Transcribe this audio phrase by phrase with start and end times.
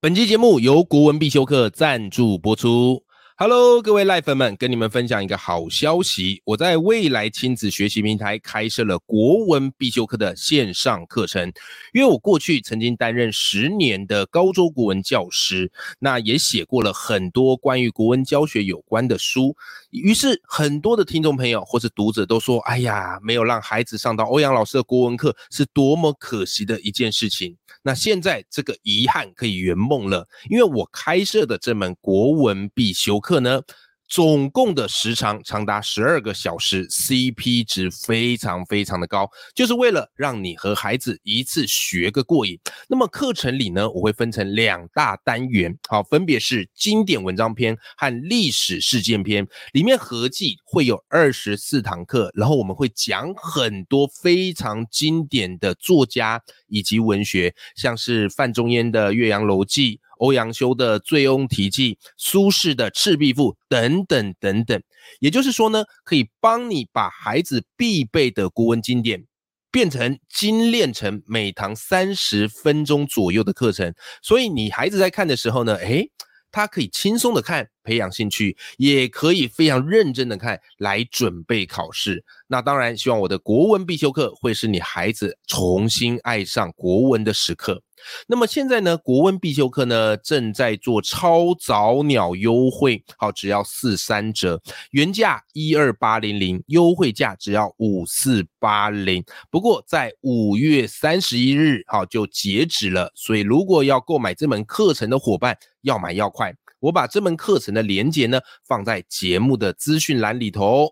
[0.00, 3.02] 本期节目由国文必修课赞助播出。
[3.36, 11.52] Hello，各位赖粉们，跟你们分享一个好消息，我在未来亲子学习平台开设了国文必修课的线上课程。
[11.92, 19.56] 因为我过去曾经担任十年的高中国文教师，那也写过了很多关于国文教学有关的书。
[19.90, 33.62] 于是很多的听众朋友或是读者都说：“哎呀，没有让孩子上到欧阳老师的国文课，是多么可惜的一件事情。”那现在这个遗憾可以圆梦了，因为我开设的这门国文必修课呢。
[34.08, 42.58] 总共的时长长达十二个小时，CP 值非常非常的高，就是为了让你和孩子一次学个过瘾。
[42.88, 59.96] 那么课程里呢，我会分成两大单元，好，分别是经典文章篇和历史事件篇，里面合计会有二十四堂课，然后我们会讲很多非常经典的作家以及文学，像是范仲淹的《岳阳楼记》。
[60.18, 64.82] 欧阳修的《醉翁题记》、苏轼的《赤壁赋》等等等等，
[65.20, 69.24] 也就是说呢，可以帮你把孩子必备的国文经典
[69.70, 73.94] 变成精炼成每堂三十分钟左右的课程。
[74.22, 76.10] 所以你孩子在看的时候呢，诶，
[76.50, 82.22] 他可以轻松的看，培养兴趣，也可以非常认真的看，来准备考试。
[82.46, 87.82] 那当然，希望我的国文必修课会是你孩子重新爱上国文的时刻。
[88.28, 94.60] 那么现在呢，国文必修课呢正在做超早鸟优惠，好，只要四三折，
[94.92, 99.24] 原价一二八零零，优惠价只要五四八零。
[99.50, 106.54] 不过在五月三十一日，好就截止了，所以如果要购买这门课程的伙伴，要买要快。
[106.80, 110.90] 我把这门课程的链接呢放在节目的资讯栏里头。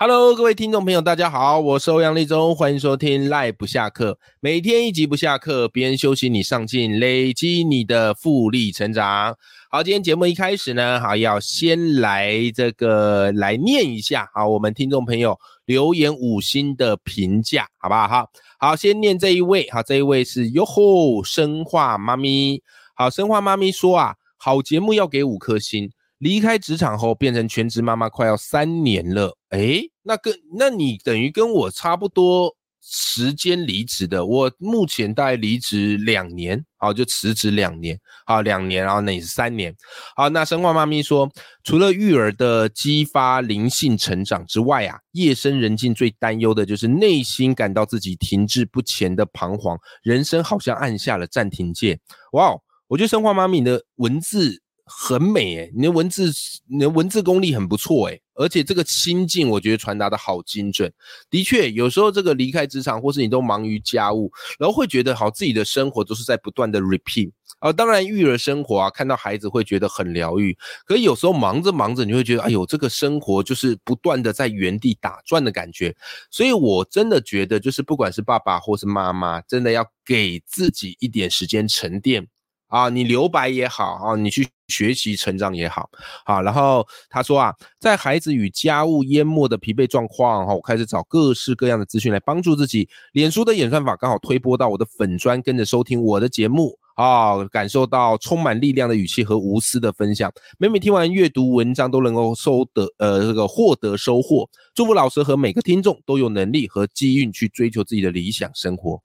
[0.00, 9.36] Hello，各位听众朋友，大家好，我是欧阳立中，欢迎收听赖不下课，每天一集不下课，别人休息你上进，累积你的复利成长。
[9.70, 18.06] 好，今天节目一开始呢，好要先来这个来念一下，好，我们听众朋友留言五星的评价，好不好？
[18.06, 22.62] 好，好，先念这一位，好，这一位是哟吼生化妈咪，
[23.00, 25.88] 好，生化妈咪说啊，好节目要给五颗星。
[26.18, 29.38] 离开职场后变成全职妈妈，快要三年了。
[29.50, 34.26] 哎，那跟那你等于跟我差不多时间离职的。
[34.26, 39.72] 我目前大概离职两年，好就辞职两年，好两年，然后那也是三年。
[40.16, 41.30] 好，那生化妈咪说，
[41.62, 52.00] 除了育儿的激发灵性成长之外啊，夜深人静最担忧的就是内心感到自己停滞不前的彷徨，人生好像按下了暂停键。
[52.32, 52.56] 哇，
[52.88, 54.62] 我觉得生化妈咪的文字。
[54.90, 56.32] 很美诶，你的文字，
[56.66, 60.90] 你的文字功力很不错诶，而且这个心境我觉得传达的好精准。
[61.28, 67.70] 的确，有时候这个离开职场，或是你都忙于家务，然后会觉得好自己的生活都是在不断的 repeat 啊。
[67.70, 70.56] 当然，育儿生活啊，看到孩子会觉得很疗愈，
[70.86, 75.94] 可有时候忙着忙着，你会觉得哎呦，这个生活就是不断的在原地打转的感觉。
[76.30, 82.26] 所以我真的觉得，就是不管是爸爸或是妈妈，真的要给自己一点时间沉淀。
[82.68, 85.90] 啊，你留白也好啊，你去学习成长也好，
[86.24, 86.40] 好。
[86.42, 92.88] 然后他说啊，在孩子与家务淹没的疲惫状况哈，我开始找各式各样的资讯来帮助自己。
[93.12, 96.78] 脸书的演算法刚好推播到我的粉砖，跟着收听我的节目。
[96.98, 104.50] 啊，感受到充满力量的语气和无私的分享，每每听完阅读文章都能够收得呃这个获得收获。
[104.74, 109.00] 祝福老师和每个听众都有能力和机运去追求自己的理想生活。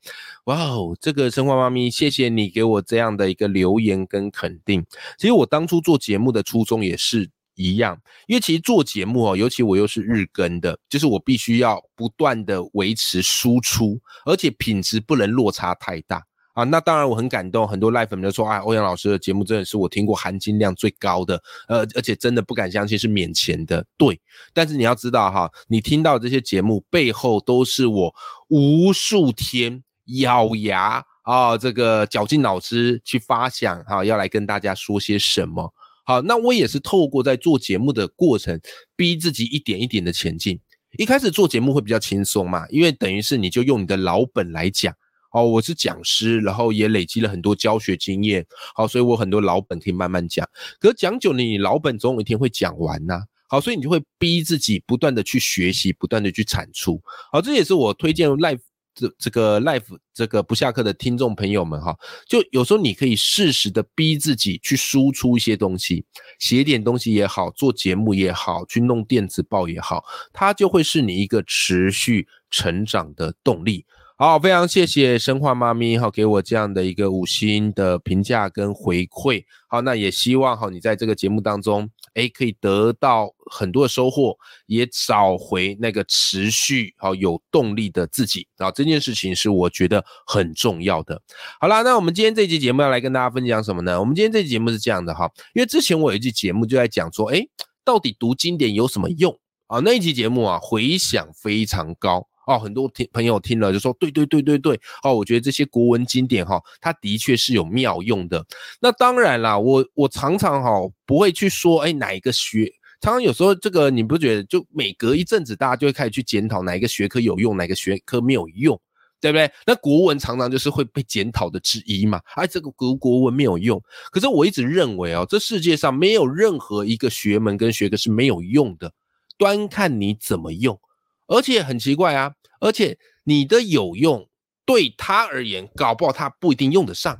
[0.45, 4.83] 哇哦，这个生活妈咪，谢谢你给我这样的一个留言跟肯定。
[5.19, 7.95] 其实我当初做节目的初衷也是一样，
[8.25, 16.23] 因为其实做节目哦，尤其我又是日更的，就是我必须要不断的维持输出，而且品质不能落差太大。
[16.53, 23.83] 啊，那当然我很感动，很多赖粉们都说啊，欧阳老师的节目真的是我听过含金量最高的，呃，而且真的不敢相信是免钱的。
[23.97, 24.19] 对，
[24.53, 28.13] 但是你要知道哈，你听到这些节目背后都是我
[28.49, 29.83] 无数天
[30.19, 35.73] 咬牙啊，这个绞尽脑汁去发想哈，要来跟大家说些什么。
[36.06, 38.59] 好，那我也是透过在做节目的过程，
[38.95, 40.59] 逼自己一点一点的前进。
[40.99, 44.94] 一开始做节目会比较轻松嘛，因为等于是你就用你的老本来讲。
[45.33, 48.45] 哦，我是讲师，然后也累积了很多教学经验，
[48.75, 50.47] 好，所以我很多老本可以慢慢讲。
[50.80, 53.19] 可是讲久了，你老本总有一天会讲完呐。
[53.50, 57.01] 好，所以你就会逼自己不断的去学习，不断的去产出。
[57.31, 58.59] 好，这也是我推荐 life
[58.95, 61.95] 这这个 life 这个不下课的听众朋友们哈，
[62.27, 66.06] 就有时候你可以适时的逼自己去输出一些东西，
[66.38, 73.83] 写点东西也好，做节目也好，去弄电子报也好，它就会是你一个持续成长的动力。
[74.15, 79.44] 好，非常谢谢生化妈咪哈，给我这样的一个五星的评价跟回馈。
[79.68, 84.38] 好，那也希望哈你在这个节目当中，哎，可以得到很多的收获，
[84.68, 88.69] 也找回那个持续好有动力的自己啊。
[88.69, 91.19] 这件事情是我觉得很重要的。
[91.59, 94.00] 好啦，那我们今天这期节目要来跟大家分享什么呢？
[94.00, 97.44] 我们今天这期节目是这样的哈，因为之前我有一期节目就在讲说，哎，
[97.83, 99.80] 到底读经典有什么用啊？
[99.80, 102.27] 那一期节目啊，回响非常高。
[102.45, 108.45] 哦，很多听朋友听了就说，对对对对对，哦，我觉得这些国文经典哈，它的确是有妙用的。
[108.81, 110.69] 那当然啦，我我常常哈
[111.06, 112.69] 不会去说，哎，哪一个学，
[113.01, 118.80] 常常有时候这个你不觉得，就每隔一阵子，大家就会开始去检讨哪一个学科有用，哪个学科没有用，
[119.22, 119.50] 对不对？
[119.66, 122.19] 那国文常常就是会被检讨的之一嘛。
[122.36, 123.81] 哎，这个国国文没有用，
[124.12, 128.92] 可是我一直认为哦，这世界上没有任何一个学门跟学科是没有用的，
[129.38, 130.78] 端看你怎么用。
[131.27, 134.27] 而且很奇怪啊，而且你的有用
[134.65, 137.19] 对他而言，搞不好他不一定用得上，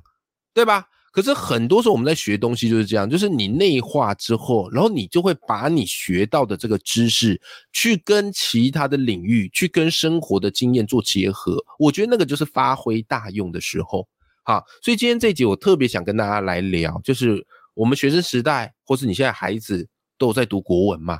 [0.54, 0.86] 对吧？
[1.12, 7.40] 可是很多时候我们在学东西就是这样，就是你内化之后，然后你就会把你学到的这个知识，
[7.72, 11.64] 去跟其他的领域，去跟生活的经验做结合。
[11.78, 14.08] 我觉得那个就是发挥大用的时候。
[14.42, 17.46] 好，所以今天这集我特别想跟大家来聊，就是
[17.76, 21.20] 我们学生时代，或是你现在孩子都有在读国文嘛，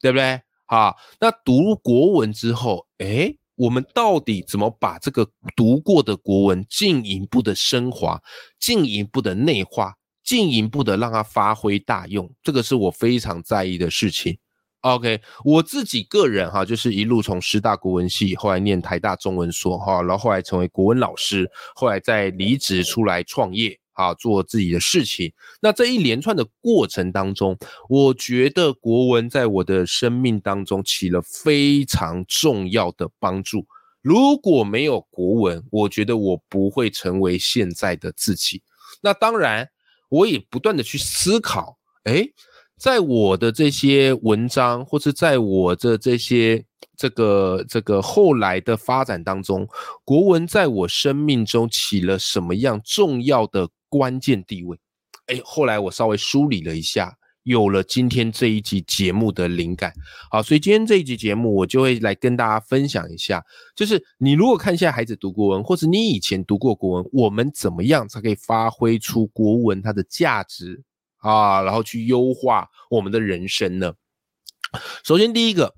[0.00, 0.40] 对不对？
[0.66, 8.20] 啊，那读国文之后，哎，我们到底怎么把这个读过的国文进一步的升华、
[8.58, 12.30] 进一步的内化、进一步的让它发挥大用？
[12.42, 14.38] 这个是我非常在意的事情。
[14.80, 23.78] OK，我自己个人哈，就是一路从师大国文系，后来念台大中文所哈，然后后来成为国文老师，后来再离职出来创业。
[23.94, 25.32] 啊，做自己的事情。
[25.60, 27.58] 那这一连串的过程当中，
[27.88, 33.66] 我觉得国文在我的生命当中起了非常重要的帮助。
[34.02, 38.62] 如果没有国文，我觉得我不会成为现在的自己。
[39.00, 39.66] 那当然，
[40.10, 42.28] 我也不断的去思考，哎，
[42.78, 46.62] 在我的这些文章，或是在我的这些
[46.96, 49.66] 这个这个后来的发展当中，
[50.04, 53.68] 国文在我生命中起了什么样重要的？
[53.96, 54.76] 关键地位，
[55.26, 59.92] 哎，后来我稍微梳理了一下，有了今天这一集节目的灵感。
[60.32, 63.40] 好，所以今天这一集节目，我就会来跟大家分享一下，
[63.76, 70.82] 就是你如果看现在孩子读国文，或者你以前读过国文，我们怎么样才可以发挥出国文它的价值
[71.18, 71.62] 啊？
[71.62, 73.94] 然后去优化我们的人生呢？
[75.04, 75.72] 首先，第一个，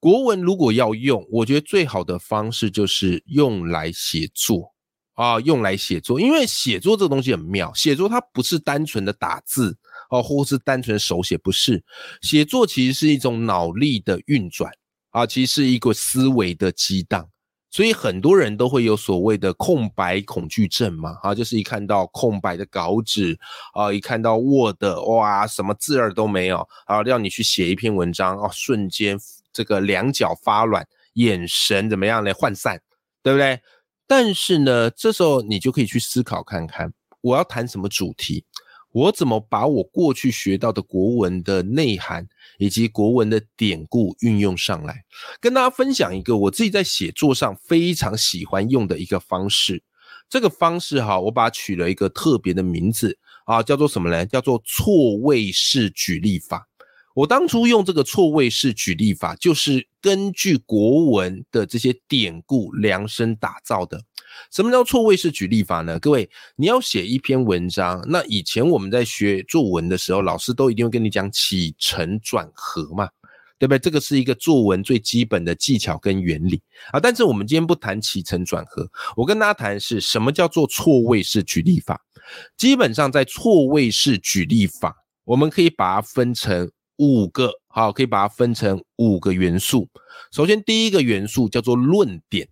[0.00, 4.73] 国文如果要用，我觉得最好的方式就是用来写作。
[5.14, 7.72] 啊，用来写作，因为写作这个东西很妙。
[7.74, 9.76] 写作它不是单纯的打字
[10.10, 11.82] 哦，或是单纯手写，不是。
[12.20, 14.72] 写作其实是一种脑力的运转
[15.10, 17.28] 啊，其实是一个思维的激荡。
[17.70, 23.36] 所以很多人都会有所谓的空白恐惧症嘛，啊，就是一看到空白的稿纸
[23.72, 29.18] 啊，一看到 Word，哇，什么字儿都没有，啊，让你去写一篇文章啊，瞬间
[29.52, 32.32] 这个两脚发软，眼神怎么样呢？
[32.32, 32.80] 涣散，
[33.24, 33.60] 对不对？
[34.06, 38.44] 但是呢，这时候你就可以去思考看看，我要谈什么主题，
[38.92, 42.28] 我怎么把我过去学到的国文的内涵
[42.58, 45.04] 以及国文的典故运用上来，
[45.40, 49.82] 跟大家分享一个我自己在写作上非常喜欢用的一个方式。
[50.28, 54.24] 这个方式哈，我把它取了一个特别的名字啊，叫做什么呢？
[54.26, 56.68] 叫做错位式举例法。
[57.14, 64.02] 我当初用这个错位式举例法，就是根据国文的这些典故量身打造的。
[64.50, 65.96] 什么叫错位式举例法呢？
[66.00, 73.08] 各位，你要写一篇文章，那以前我们在学作文的时候，老师都一定会跟你讲起承转合嘛，
[73.60, 73.78] 对不对？
[73.78, 76.98] 这个是一个作文最基本的技巧跟原理啊。
[76.98, 82.04] 但是我们今天不谈起承转合，我跟大家谈是什么叫做错位式举例法。
[82.56, 86.68] 基本上在错位式举例法，我们可以把它分成。
[86.96, 89.88] 五个好，可以把它分成五个元素。
[90.30, 92.48] 首先，第一个元素叫做论点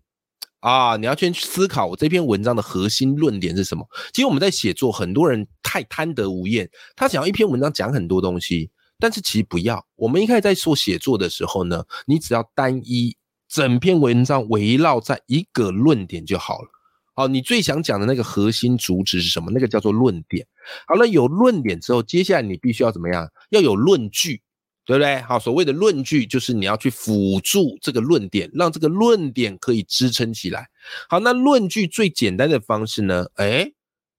[0.61, 3.87] 啊，你要先去思考我这篇文章的核心论点是什么。
[4.13, 9.85] 其实我们在写作，很多人太贪得无厌，他想要一篇文章讲很多东西，但是其实不要。
[9.97, 13.17] 我们一开始在做写作的时候呢，你只要单一
[13.49, 16.69] 整篇文章围绕在一个论点就好了。
[17.15, 19.51] 好，你最想讲的那个核心主旨是什么？
[19.51, 20.47] 那个叫做论点。
[20.87, 23.31] 好了，有论点之后，接下来你必须要怎么样？
[23.51, 24.41] 要有论据，
[24.87, 25.21] 对不对？
[25.21, 30.67] 好，所谓的论据就是你要去辅助这个论点，让这个论点可以支撑起来。
[31.09, 33.27] 好，那论据最简单的方式呢？
[33.35, 33.71] 哎，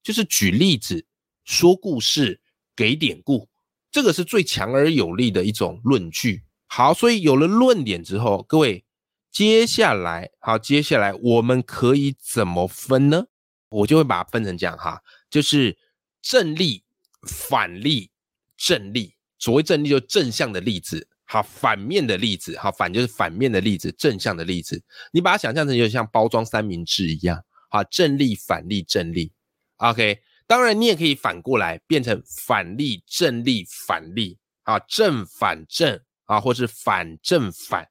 [0.04, 1.04] 就是举例子、
[1.46, 2.40] 说故事、
[2.76, 3.50] 给典故，
[3.92, 6.44] 这个是最强而有力的一种论据。
[6.68, 8.86] 好，所以有了论点之后，各位。
[9.34, 13.26] 接下来，好，接下来我们可以怎么分呢？
[13.68, 15.76] 我就会把它分成这样哈，就是
[16.22, 16.84] 正例、
[17.28, 18.12] 反例、
[18.56, 19.16] 正例。
[19.40, 29.34] 所谓正例，就正向的例子，好，反面的例子，好，反就是反面的例子，正向的例子，你把它想象成有点像包装三明治一样，好，正例、反例、正例。
[29.78, 37.90] OK，当然你也可以反过来变成反例、正例、反例，啊，正反正啊，或是反正反。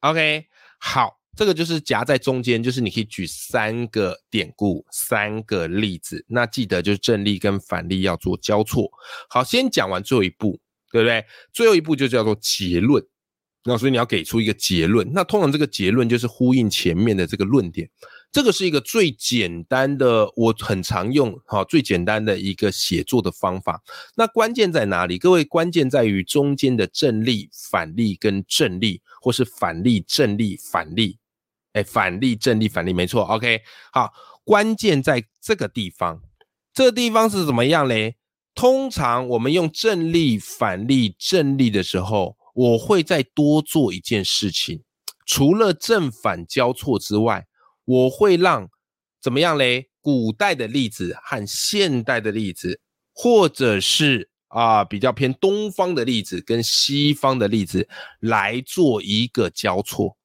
[0.00, 0.46] OK，
[0.78, 6.24] 好，这个就是夹在中间，就是你可以举三个典故、三个例子。
[6.28, 8.90] 那记得就是正例跟反例要做交错。
[9.28, 10.60] 好，先讲完最后一步，
[10.92, 11.24] 对不对？
[11.52, 13.04] 最后一步就叫做结论。
[13.64, 15.10] 那所以你要给出一个结论。
[15.12, 17.90] 那通常这个结论就是呼应前面的这个论点。
[18.32, 23.82] 这个是一个最简单的，我很常用，哈，最简单的一个写作的方法。
[24.14, 25.16] 那关键在哪里？
[25.16, 31.18] 各位，关键在于中间的正立、反立跟正立，或是反立、正立、反立。
[31.72, 33.22] 哎，反立、正立、反立，没错。
[33.24, 34.12] OK，好，
[34.44, 36.20] 关键在这个地方。
[36.74, 38.16] 这个地方是怎么样嘞？
[38.54, 44.82] 通常我们用正立、反立、正立的时候，我会再多做一件事情，
[45.24, 47.46] 除了正反交错之外。
[47.86, 48.68] 我会让
[49.22, 49.88] 怎么样嘞？
[50.02, 52.80] 古代的例子和现代的例子，
[53.12, 57.88] 或者是啊比较偏东方的例子跟西方的例子
[58.20, 60.16] 来做一个交错。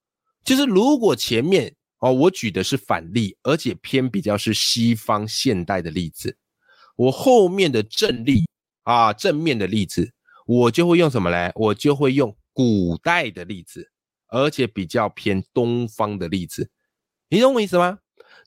[0.43, 6.37] 就是如果前面哦我举的是反例，而且偏比较是西方现代的例子，
[6.95, 8.43] 我后面的正例
[8.83, 10.11] 啊正面的例子，
[10.45, 11.51] 我就会用什么嘞？
[11.55, 13.91] 我就会用古代的例子，
[14.27, 16.69] 而且比较偏东方的例子。
[17.31, 17.97] 你懂我意思吗？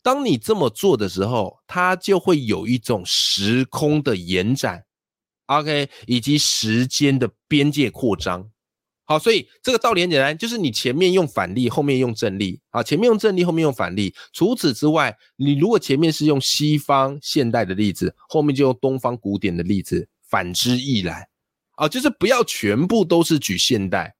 [0.02, 4.84] 当你这么做的时候，它就会有一种时空的延展
[5.46, 8.50] ，OK，以及时间的边界扩张。
[9.06, 12.60] 好，所以这个道理很简单，就是你前面用反例，后面用正例。
[12.68, 14.14] 啊，前面用正例，后面用反例。
[14.34, 21.26] 除此之外，你如果前面是用西方现代的例子，后面就用东方古典的例子，反之亦然。
[21.76, 24.13] 啊，就是不要全部都是举现代。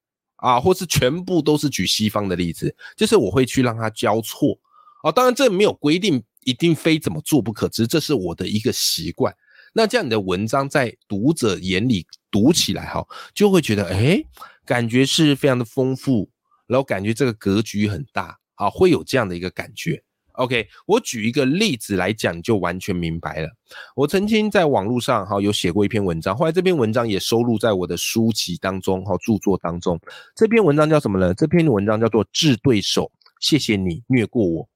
[0.45, 4.55] 啊，或是全部都是举西方的例子，就是我会去让它交错
[5.03, 5.11] 啊。
[5.11, 9.35] 当然，这没有规定一定非怎么做不可，只是这是我的一个习惯。
[9.73, 13.03] 那这样你的文章在读者眼里读起来哈，
[13.35, 14.23] 就会觉得哎，
[14.67, 16.29] 感觉是非常的丰富，
[16.67, 20.04] 然后感觉这个格局很大啊，会有这样的一个感觉。
[20.35, 23.49] OK，我举一个例子来讲，就完全明白了。
[23.95, 29.99] 我曾经在网络上哈有写过一篇文章，后来这篇文章也收录在我的书籍当中哈著作当中。
[30.35, 31.33] 这篇文章叫什么呢？
[31.35, 33.05] 这篇文章叫做《致对手》，
[33.39, 34.69] 谢谢你虐过我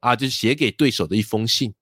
[0.00, 1.72] 啊，就是写给对手的一封信，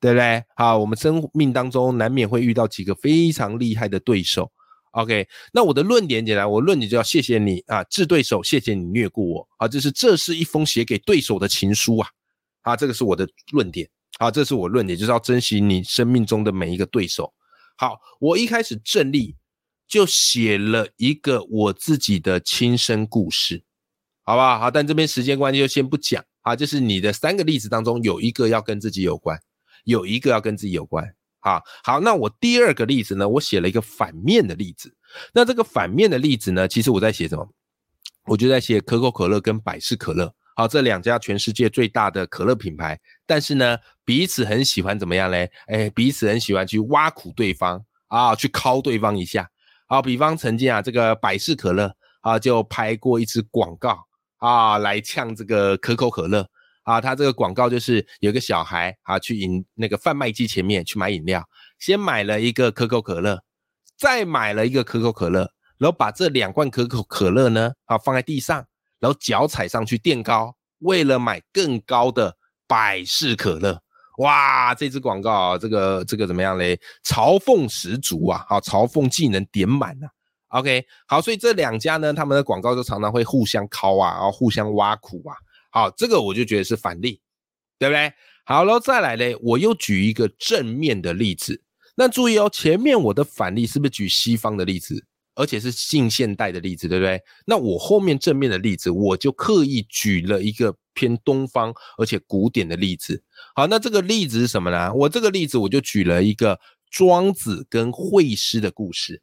[0.00, 0.42] 对不对？
[0.56, 4.50] 好，我们生命当中难免会遇到几个非常厉害的对手。
[4.90, 12.08] OK，那我的论点简单，我论点就要谢谢你啊，致对手，谢谢你虐过我啊，就是这是一封写给对手的情书啊。
[12.62, 13.88] 啊，这个是我的论点。
[14.18, 17.32] 啊，这是我论点，就是要珍惜你生命中的每一个对手。
[17.76, 19.34] 好，我一开始正立
[19.88, 23.64] 就写了一个我自己的亲身故事，
[24.24, 24.58] 好不好？
[24.58, 26.22] 好，但这边时间关系就先不讲。
[26.42, 29.38] 啊，就是你的三个例子当中有一个要跟自己有关，
[29.84, 31.02] 有一个要跟自己有关。
[31.38, 33.26] 好，好，那我第二个例子呢？
[33.26, 34.94] 我写了一个反面的例子。
[35.32, 36.68] 那这个反面的例子呢？
[36.68, 37.48] 其实我在写什么？
[38.26, 40.34] 我就在写可口可乐跟百事可乐。
[40.60, 45.50] 好，这两家全世界最大的可乐品牌，但是呢，彼此很喜欢怎么样嘞？
[45.68, 49.48] 哎，彼此很喜欢去挖苦对方啊，去敲对方一下。
[49.86, 51.90] 好，比方曾经啊，这个百事可乐
[52.20, 54.04] 啊，就拍过一支广告
[54.36, 56.46] 啊，来呛这个可口可乐
[56.82, 57.00] 啊。
[57.00, 61.42] 他这个广告就是有个小孩啊，去饮那个贩卖机前面去买饮料，
[61.78, 63.42] 先买了一个可口可乐，
[63.96, 68.66] 再买了一个可口可乐，然后把这两罐可口可乐呢，啊，放在地上。
[69.00, 72.36] 然后脚踩上去垫高，为了买更高的
[72.68, 73.82] 百事可乐，
[74.18, 74.74] 哇！
[74.74, 76.78] 这支广告啊，这个这个怎么样嘞？
[77.04, 78.44] 嘲讽十足啊！
[78.48, 80.06] 好，嘲讽技能点满呐。
[80.48, 85.34] OK，好，所以这两家呢，他们的广告就常常会互相敲啊，然后互相挖苦啊。
[85.70, 87.20] 好，这个我就觉得是反例，
[87.78, 88.12] 对不对？
[88.44, 91.62] 好，然后再来嘞，我又举一个正面的例子。
[91.94, 95.04] 那注意哦，前面我的反例是不是举西方的例子？
[95.40, 97.18] 而且是近现代的例子，对不对？
[97.46, 103.22] 那我后面正面的例子，我就刻意举了一个偏东方而且古典的例子。
[103.54, 104.92] 好，那这个例子是什么呢？
[104.92, 109.22] 我这个例子我就举了一个庄子跟惠施的故事。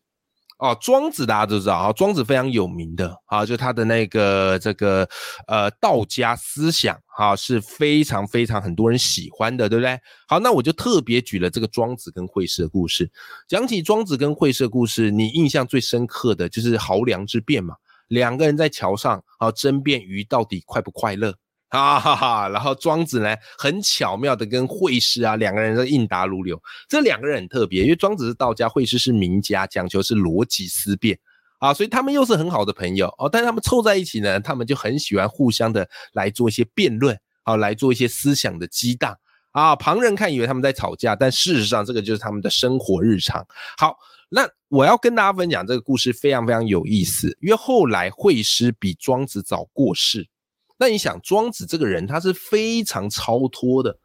[0.59, 5.07] 哦，庄子大家都知道啊，庄子非常有名的啊，就他的那个这个
[5.47, 9.99] 呃道家思想哈是非常非常很多人喜欢的，对不对？
[10.27, 13.07] 好，那我就特别举了这个庄子跟惠施的故事。
[13.47, 17.75] 讲起庄子跟惠施的故事，你印象最深刻的就是濠梁之变嘛。
[18.07, 21.35] 两个人在桥上啊争辩鱼到底快不快乐。
[21.69, 26.57] 哈哈哈，然后庄子呢，很巧妙的跟惠施啊两个人都应答如流。
[26.87, 31.19] 这两个人很特别，因为庄子是道家，惠施是名家，讲求是逻辑思辨
[31.59, 33.27] 啊，所以他们又是很好的朋友哦。
[33.29, 39.13] 但他们凑在一起呢，他们就很喜欢互相的来做一些辩论，啊，来做一些思想的激荡
[39.51, 39.75] 啊。
[39.75, 43.45] 旁人看以为他们在吵架，但事实上这个就是他们的生活日常。
[43.77, 43.97] 好，
[44.29, 50.29] 那我要跟大家分享这个故事非常非常有意思，因为后来惠施比庄子早过世。
[50.77, 53.97] 那你想，庄子这个人他是非常超脱的，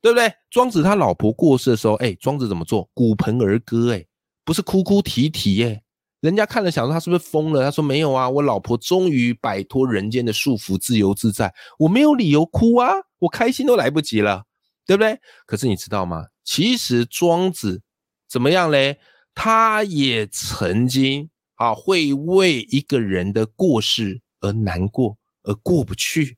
[0.00, 0.32] 对不对？
[0.50, 2.88] 庄子他老婆过世的时候，哎，庄子怎么做？
[2.94, 4.04] 鼓盆而歌，哎，
[4.44, 5.82] 不是哭哭啼啼，哎，
[6.20, 7.62] 人家看了想说他是不是疯了？
[7.62, 14.44] 他说没有啊，我老婆终于摆脱人间的束缚，自由自在，我没有理由哭啊，我开心都来不及了，
[14.86, 15.18] 对不对？
[15.44, 16.26] 可是你知道吗？
[16.44, 17.82] 其实庄子
[18.28, 18.98] 怎么样嘞？
[19.34, 25.18] 他也曾经啊，会为一个人的过世而难过。
[25.46, 26.36] 而过不去，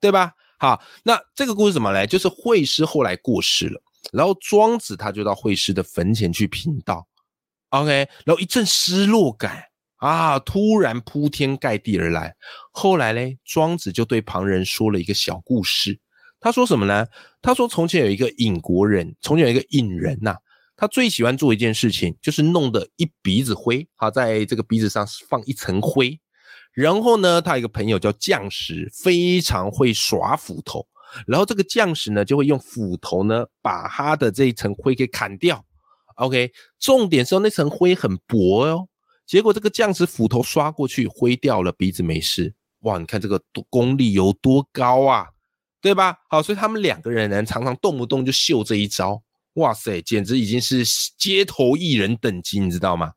[0.00, 0.32] 对吧？
[0.58, 2.06] 好，那这个故事怎么来？
[2.06, 7.08] 就是惠施后来过世了，然后庄子他就到惠施的坟前去贫道
[7.70, 9.64] ，OK，然后一阵失落感
[9.96, 12.36] 啊，突然铺天盖地而来。
[12.72, 15.98] 后来嘞，庄子就对旁人说了一个小故事。
[16.38, 17.06] 他说什么呢？
[17.40, 20.36] 他说从前有一个隐国人，从前有一个隐人呐，
[20.76, 26.20] 他最喜欢做一件事情，就是弄得一鼻子灰，好，在这个鼻子上放一层灰。
[26.72, 30.86] 然后呢，他有一个朋友叫将士，非常会耍斧头。
[31.26, 35.64] 然后这个将士呢，就会用斧头呢，把他的这一层灰给砍掉。
[36.16, 38.86] OK，重点是那层灰很薄哦。
[39.26, 42.54] 结果这个将士斧头刷过去，灰掉了，鼻子没事。
[42.80, 45.26] 哇，你看这个功力有多高啊，
[45.80, 46.16] 对吧？
[46.28, 49.20] 好，所以他们两个人呢，常常动不动就秀这一招。
[49.54, 50.84] 哇塞，简直已经是
[51.18, 53.12] 街头艺人等级，你知道吗？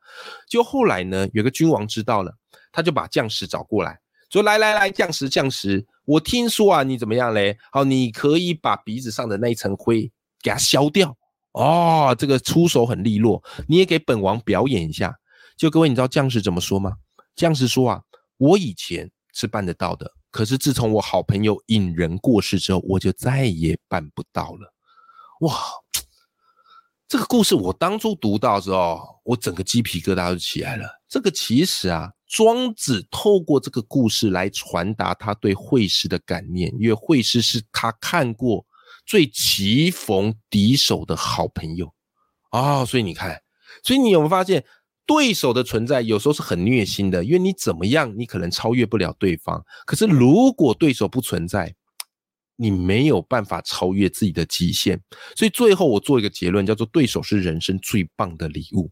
[0.50, 2.36] 就后来呢，有个君王知道了。
[2.74, 3.98] 他就把将士找过来，
[4.32, 7.56] 说：“来来来，将士将士，我听说啊，你怎么样嘞？
[7.72, 10.12] 好，你可以把鼻子上的那一层灰
[10.42, 11.16] 给它消掉
[11.52, 12.16] 哦。
[12.18, 15.16] 这个出手很利落，你也给本王表演一下。
[15.56, 16.94] 就各位，你知道将士怎么说吗？
[17.36, 18.02] 将士说啊，
[18.38, 24.74] 我以前是办得到的，可是自从我好朋友引人过世之后，我就再也办不到了。
[25.42, 25.56] 哇，
[27.08, 30.90] 这个故事我当初读到之后，我整个鸡皮疙瘩就起来了。
[31.08, 38.66] 这个其实啊。”庄子透过这个故事来传达他对惠施的感念，因为惠施是他看过
[39.06, 41.94] 最棋逢敌手的好朋友。
[42.50, 43.40] 啊，所以你看，
[43.84, 44.66] 所以你有没有发现，
[45.06, 51.76] 对手的存在有时候是很虐心的，因为你怎么样，你可能超越不了对方，可是如果对手不存在，
[52.56, 55.00] 你没有办法超越自己的极限，
[55.36, 58.90] 所以最后我做一个结论，叫做对手是人生最棒的礼物。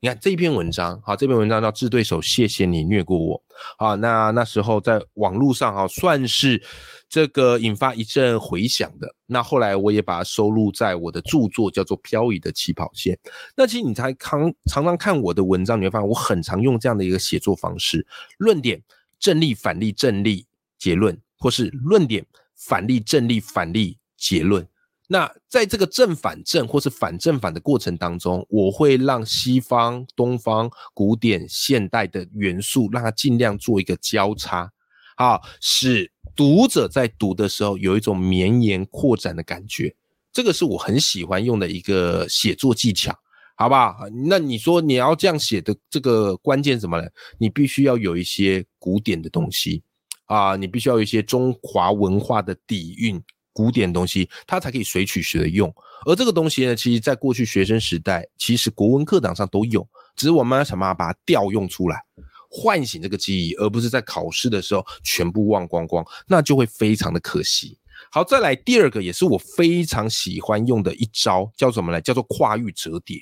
[0.00, 3.42] 你看这一篇文章，好，这篇文章叫《致对手》，谢谢你虐过我，
[3.76, 6.62] 好，那那时候在网络上哈，算是
[7.08, 9.12] 这个引发一阵回响的。
[9.26, 13.16] 那后来我也把它收录在我的著作，叫做《漂移的起跑线》。
[13.56, 18.06] 那其实你才常常常看我的文章，你会发现我很常用这样的一个写作方式：
[18.38, 18.80] 论点、
[19.18, 20.46] 正例、反例、正例、
[20.78, 24.64] 结论，或是论点、反例、正例、反例、结论。
[25.10, 34.70] 那在这个正反正或是反正反的过程当中，我会让西方、东方、古典、现代的元素，让它尽量做一个交叉，
[35.16, 39.96] 好，使读者在读的时候有一种绵延扩展的感觉。
[40.30, 43.10] 这个是我很喜欢用的一个写作技巧，
[43.56, 43.96] 好不好？
[44.26, 47.08] 那你说你要这样写的这个关键什么呢？
[47.38, 49.82] 你必须要有一些古典的东西
[50.26, 53.18] 啊，你必须要有一些中华文化的底蕴。
[53.58, 55.74] 古典东西，它才可以随取随用。
[56.06, 62.00] 而这个东西呢，其实在过去学生时代，其实国文课堂上都有，只是我们要想办法把它调用出来，
[62.48, 67.76] 唤醒这个记忆，而不是在考试的时候全部忘光光，那就会非常的可惜。
[68.12, 72.00] 好，再来第二个，也是我非常喜欢用的一招，叫什么呢？
[72.00, 73.18] 叫做跨域折叠。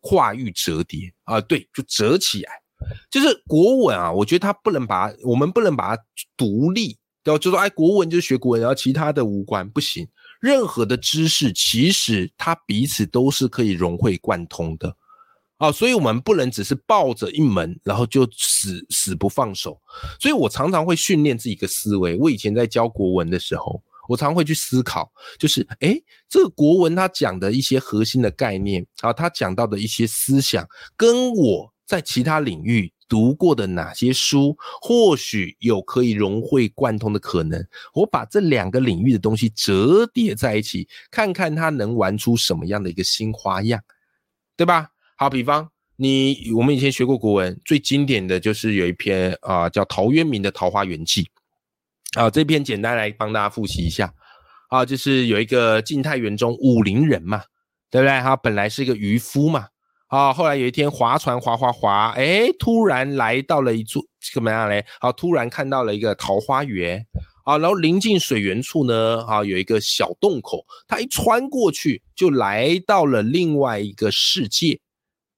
[0.00, 2.52] 跨域折叠啊，对，就折起来。
[3.10, 6.02] 就是国文啊，我觉得它不能把我们不能把它
[6.36, 6.98] 独立。
[7.24, 10.08] 对，就说哎，国文就是学国文，然后其他的无关，不行。
[10.40, 14.96] 任何的知识其实它彼此都是可以融会贯通的
[15.58, 19.80] 啊，所以我们不能只是抱着一门，然后就死死不放手。
[20.18, 22.16] 所以我常常会训练自己一个思维。
[22.16, 25.08] 我以前在教国文的时候，我常会去思考，
[25.38, 25.96] 就是哎，
[26.28, 32.92] 这个国文它讲的一些核心的概念啊，它讲到的一些思想，跟我在其他领域。
[33.12, 37.62] 读过的哪些书，或许有可以融会贯通的可能。
[37.92, 43.78] 我把这两个领域的东西折叠在一起，看看它能玩出什么样的一个新花样，
[44.56, 44.88] 对吧？
[45.18, 51.28] 好，比方你我们以前学过国文，最经典的就是有一篇啊叫陶渊明的《桃花源记》
[52.18, 54.14] 啊，这篇简单来帮大家复习一下
[54.70, 57.42] 啊，就是有一个晋太元中武陵人嘛，
[57.90, 58.20] 对不对？
[58.20, 59.68] 他本来是一个渔夫嘛，
[60.12, 64.02] 啊，后来有一天划船划划划，哎，突然来到了一座
[64.34, 64.84] 怎么样嘞？
[65.00, 67.02] 啊，突然看到了一个桃花源。
[67.44, 74.78] 啊，然后临近水源处呢，啊，有一个小洞口，他一穿过去，就来到了另外一个世界，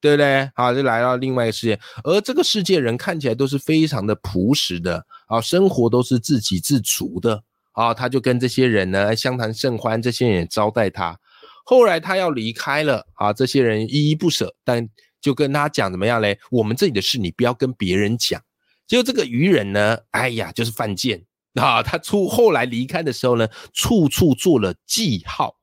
[0.03, 0.51] 对不对？
[0.55, 11.19] 啊，就来到另外一个世界，而这个世界人看起来都是非常的朴实的，啊，生活都是自给自足的，啊，他就跟这些人呢相谈甚欢，这些人也招待他。
[11.65, 14.89] 后来他要离开了，啊，这些人依依不舍，但
[15.21, 16.39] 就跟他讲怎么样嘞？
[16.51, 18.41] 我们这里的事你不要跟别人讲。
[18.87, 21.25] 结果这个愚人呢，哎呀，就是犯贱。
[21.55, 25.55] 啊，他出后来离开的时候呢，处处做了记号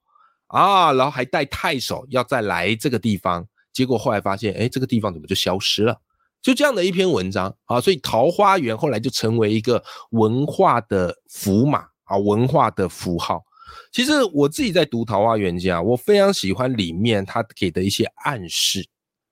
[0.48, 6.00] 啊，然后还带太守要再来这个地方，结果后来发现，哎，这个地方怎么就消失了？
[6.42, 13.44] 就这样的一篇文章啊，所以桃花源后来就成为一个文化的符码啊，文化的符号。
[13.92, 18.88] 其实我自己在读《桃花源记》啊，我非常喜欢里面他给的一些暗示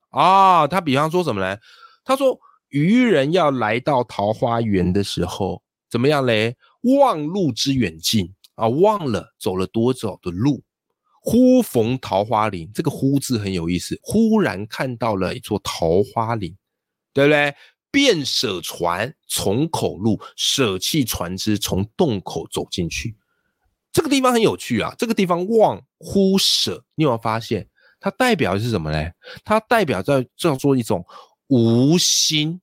[0.09, 1.57] 啊，他比方说什么呢？
[2.03, 2.37] 他说
[2.69, 5.61] 渔人要来到桃花源的时候。
[5.89, 6.55] 怎么样嘞？
[6.99, 10.61] 忘路之远近啊，忘了走了多少的路。
[11.19, 13.99] 忽逢桃花林，这个“忽”字很有意思。
[14.03, 16.55] 忽然看到了一座桃花林，
[17.11, 17.55] 对不对？
[17.89, 23.15] 便舍船，从口入，舍弃船只，从洞口走进去。
[23.91, 24.93] 这个地方很有趣啊。
[24.97, 27.67] 这个地方忘、忽、舍，你有没有发现？
[27.99, 29.11] 它代表的是什么嘞？
[29.43, 31.05] 它代表在叫做一种
[31.47, 32.61] 无心。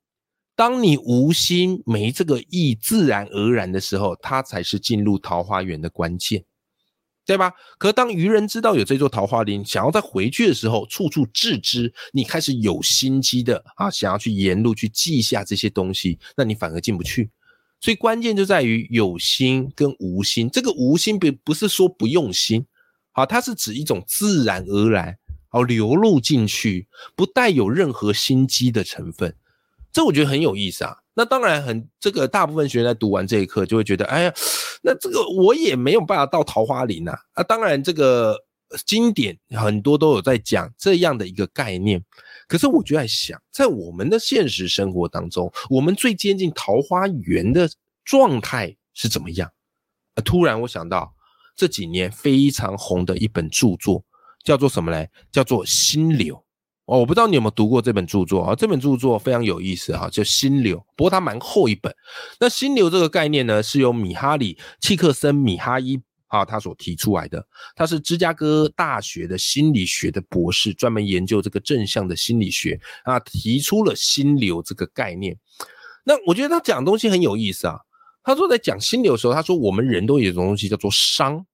[0.55, 6.43] 当你无心没这个意，自然而然的时候，它才是进入桃花源的关键，
[7.27, 7.53] 对吧？
[7.77, 17.31] 可当愚人知道有这座桃花林，想要再回去的时候，处处置之，你开始有心机的啊，想要去沿路去记下这些东西，那你反而进不去。
[17.87, 20.51] 所以关键就在于有心跟无心。
[20.51, 22.67] 这个无心不不是说不用心，
[23.13, 29.37] 好，它是指一种自然而然，好流露进去，不带有任何心机的成分。
[29.93, 30.97] 这我觉得很有意思啊。
[31.15, 34.35] 那当然很，这个大部分学员在读完这一课就会觉得，哎呀，
[34.83, 37.13] 那这个我也没有办法到桃花林呐。
[37.35, 38.37] 啊，当然这个
[38.85, 42.03] 经典很多都有在讲这样的一个概念。
[42.49, 47.69] 可是我就在想，在我们的现实生活当中，我们最接近桃花源的
[48.05, 49.51] 状态是怎么样？
[50.15, 51.13] 啊，突然我想到
[51.57, 54.05] 这几年非常红的一本著作，
[54.45, 55.11] 叫做什么嘞？
[55.33, 56.35] 叫做《心流》。
[56.85, 58.55] 哦，我不知道你有没有读过这本著作啊？
[58.55, 61.93] 这本著作非常有意思哈，叫《心流》，不过它蛮厚一本。
[62.39, 67.47] 那心流这个概念呢，是由米哈里·契克森米哈伊啊他所提出来的。
[67.75, 75.39] 他是芝加哥大学的心理学的博士，专门研究这个正向的心理学啊，提出了心流这个概念。
[76.05, 77.79] 那我觉得他讲东西很有意思啊。
[78.23, 81.47] 他说在讲心流的时候，他说我们人都有一种东西叫做伤，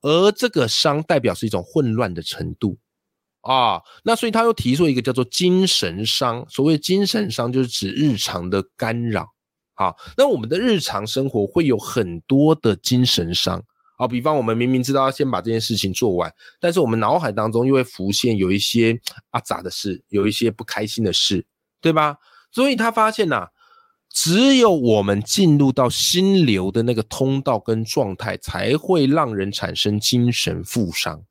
[0.00, 2.78] 而这个伤代表是一种混乱的程度。
[3.40, 6.46] 啊，那所以他又提出一个叫做精神伤。
[6.48, 9.26] 所谓精神伤，就是指日常的干扰。
[9.74, 13.62] 好，那我们的日常生活会有很多的精神伤。
[13.96, 21.46] 好，比方我们明明知道要先把这件事情做完，但是我们脑海当中又会浮现有一些啊杂的事，有一些不开心的事，
[21.80, 22.16] 对吧？
[22.50, 23.48] 所以他发现呐，
[24.10, 31.24] 只有我们进入到心流的那个通道跟状态，才会让人产生精神负伤。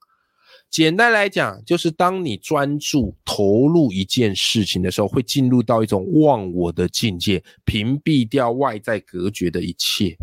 [0.69, 10.17] 简单来讲，就是当你专注投入一件事情的时候，会进入到一种忘我的境界，屏蔽掉外在隔绝的一切。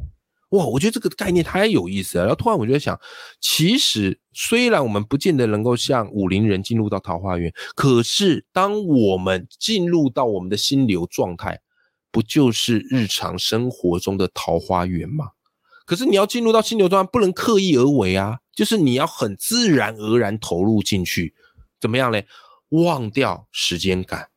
[0.50, 2.24] 哇，我觉得这个概念太有意思了。
[2.24, 2.98] 然后突然我就在想，
[3.40, 11.60] 其实虽然我们不见得能够像武陵人进入到桃花源，可是当我们进入到我们的心流状态，
[12.10, 15.30] 不就是日常生活中的桃花源吗？
[15.86, 18.38] 可是你要进入到心流状态，不能刻意而为啊。
[18.52, 21.32] 就是你要很自然而然投入进去，
[21.80, 22.26] 怎么样嘞？
[22.68, 24.28] 忘掉时间感，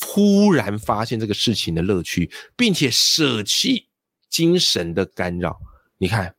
[0.00, 3.87] 忽然发现这个事情的乐趣，并且舍弃
[4.28, 5.58] 精神的干扰。
[5.98, 6.34] 你看，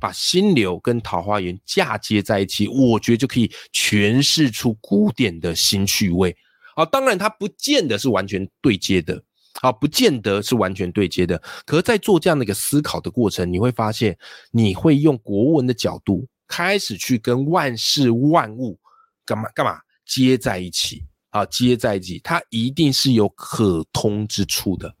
[0.00, 6.36] 把心流跟桃花源嫁接在一起，我觉得就可以诠释出古典的新趣味。
[6.74, 9.22] 啊，当然它不见得是完全对接的，
[9.60, 11.40] 啊，不见得是完全对接的。
[11.64, 14.18] 可是，在做这样的一个思考的过程，你会发现，
[14.50, 16.26] 你会用国文的角度。
[16.46, 18.78] 开始去跟万事万物
[19.24, 24.94] 干嘛干嘛接在一起啊，接在一起，它一定是有可通之处的。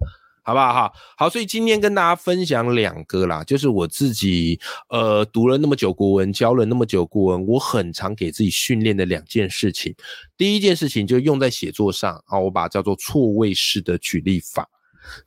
[0.44, 0.72] 好不好？
[0.74, 9.94] 哈，好，所以今天跟大家分享两个啦，就是我自己呃读了那么久国文，教了那么久国文，我很常给自己训练的两件事情。
[10.36, 14.68] 第一件事情就用在写作上啊，我把它叫做错位式的举例法。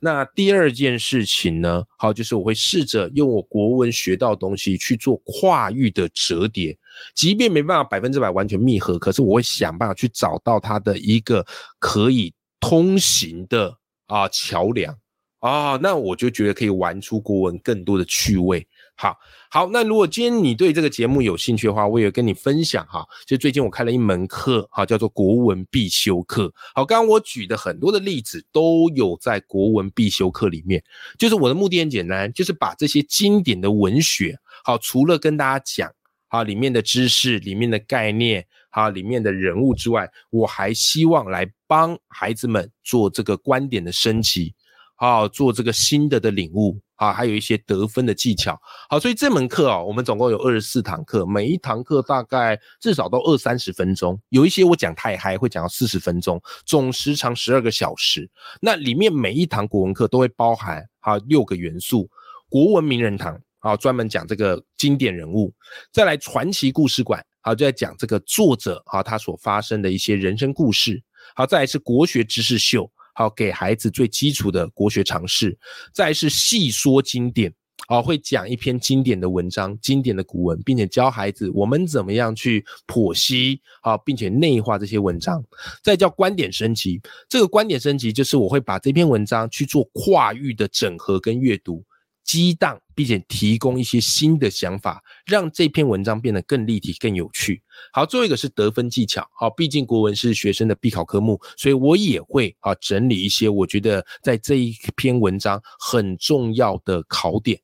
[0.00, 6.76] 那第二件事情呢，好，就是我会试着用我国文学到的东西去做跨域的折叠，
[7.14, 11.44] 即便没办法百分之百完全密合，可是我会想办法去找到它的一个
[11.78, 13.76] 可以通行的
[14.06, 14.96] 啊桥梁。
[15.40, 18.66] 啊，那我就觉得可以玩出国文更多的趣味。
[18.96, 19.16] 好
[19.48, 23.06] 好，那如果今天你对这个节目有兴趣的话，我也跟你分享哈。
[23.24, 26.52] 就最近我开了一门课，哈，叫做国文必修课。
[26.74, 30.82] 好，刚刚我举的很多的例子都有在国文必修课里面。
[31.16, 35.92] 就是我的目的很简单，就是把这些经典的文学，好，除了跟大家讲，
[36.26, 44.52] 好，里面的知识、里面的概念，好，里面的人物之外，我还希望来帮孩子们做这个观点的升级。
[45.00, 48.60] 好，做这个新的的领悟啊，还有一些得分的技巧。
[48.90, 58.28] 好，所以这门课啊，我们总共有二十四堂课，每一堂课大概至少都二三十分钟，有一些我讲太嗨，会讲到四十分钟，总时长十二个小时。
[58.60, 62.10] 那里面每一堂国文课都会包含啊六个元素：
[62.48, 65.48] 国文名人堂啊，专门讲这个经典人物；
[65.92, 70.94] 再来传奇故事馆，好就在讲这个作者啊他所发生的一些人生故事；
[71.36, 72.90] 好，再来是国学知识秀。
[73.18, 75.58] 好，给孩子最基础的国学常识，
[75.92, 77.52] 再是细说经典，
[77.88, 85.42] 好，会讲一篇经典的文章、经典的古文，并且教孩子我们怎么样去剖析，好，并且内化这些文章。
[85.82, 91.84] 再叫观点升级，这个观点升级就是我会把这篇文章去做跨域的整合跟阅读。
[92.28, 97.62] 激荡，并且提供一些新的想法，让这篇文章变得更立体、更有趣。
[97.90, 99.26] 好，最后一个是得分技巧。
[99.32, 107.58] 好，毕竟国文是学生的必考科目，所以我也会啊整理一些我觉得在这一篇文章很重要的考点。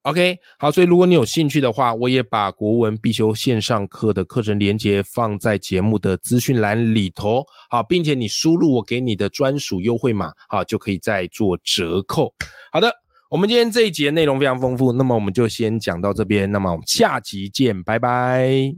[0.00, 7.44] OK，好，所以如果你有兴趣的话，我也把国文必修线上课的课程连接放在节目的资讯栏里头。
[7.68, 12.32] 好，并且你输入我给你的专属优惠码，好，就可以再做折扣。
[12.72, 12.90] 好的。
[13.28, 18.74] 我们今天这一节内容非常丰富，那么我们就先讲到这边，那么我们下集见，拜拜。